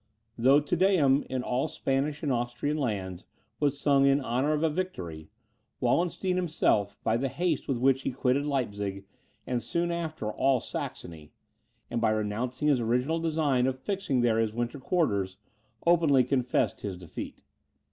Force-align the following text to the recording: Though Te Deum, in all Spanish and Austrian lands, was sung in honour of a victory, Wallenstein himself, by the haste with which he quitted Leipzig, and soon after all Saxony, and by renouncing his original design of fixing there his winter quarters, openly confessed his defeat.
Though 0.35 0.59
Te 0.59 0.75
Deum, 0.75 1.23
in 1.29 1.43
all 1.43 1.67
Spanish 1.67 2.23
and 2.23 2.31
Austrian 2.33 2.75
lands, 2.75 3.27
was 3.59 3.79
sung 3.79 4.07
in 4.07 4.19
honour 4.19 4.53
of 4.53 4.63
a 4.63 4.69
victory, 4.71 5.29
Wallenstein 5.79 6.37
himself, 6.37 6.97
by 7.03 7.17
the 7.17 7.29
haste 7.29 7.67
with 7.67 7.77
which 7.77 8.01
he 8.01 8.09
quitted 8.11 8.43
Leipzig, 8.43 9.05
and 9.45 9.61
soon 9.61 9.91
after 9.91 10.31
all 10.31 10.59
Saxony, 10.59 11.33
and 11.91 12.01
by 12.01 12.09
renouncing 12.09 12.67
his 12.67 12.79
original 12.81 13.19
design 13.19 13.67
of 13.67 13.77
fixing 13.77 14.21
there 14.21 14.39
his 14.39 14.55
winter 14.55 14.79
quarters, 14.79 15.37
openly 15.85 16.23
confessed 16.23 16.81
his 16.81 16.97
defeat. 16.97 17.39